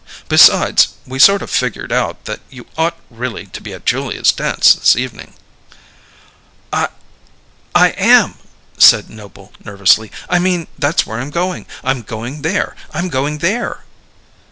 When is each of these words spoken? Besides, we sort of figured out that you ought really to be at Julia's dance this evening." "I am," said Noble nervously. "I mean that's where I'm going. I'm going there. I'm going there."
Besides, 0.27 0.87
we 1.05 1.19
sort 1.19 1.43
of 1.43 1.51
figured 1.51 1.91
out 1.91 2.25
that 2.25 2.39
you 2.49 2.65
ought 2.75 2.97
really 3.11 3.45
to 3.45 3.61
be 3.61 3.71
at 3.71 3.85
Julia's 3.85 4.31
dance 4.31 4.73
this 4.73 4.95
evening." 4.95 5.35
"I 6.73 6.89
am," 7.75 8.33
said 8.79 9.11
Noble 9.11 9.53
nervously. 9.63 10.11
"I 10.27 10.39
mean 10.39 10.65
that's 10.79 11.05
where 11.05 11.19
I'm 11.19 11.29
going. 11.29 11.67
I'm 11.83 12.01
going 12.01 12.41
there. 12.41 12.75
I'm 12.91 13.09
going 13.09 13.37
there." 13.45 13.81